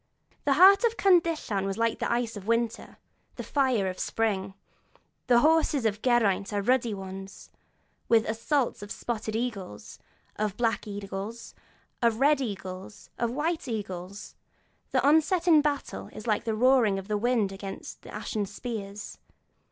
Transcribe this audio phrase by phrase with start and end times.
[0.45, 2.97] The heart of Cyndyllan was like the ice of winter, like
[3.35, 4.55] the fire of spring;
[5.27, 7.51] the horses of Geraint are ruddy ones,
[8.09, 9.99] with the assault of spotted eagles,
[10.37, 11.53] of black eagles,
[12.01, 14.33] of red eagles, of white eagles;
[14.91, 19.19] an onset in battle is like the roaring of the wind against the ashen spears.